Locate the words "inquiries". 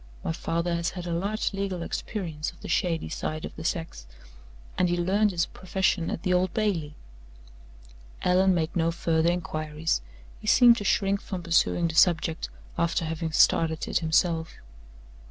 9.31-10.01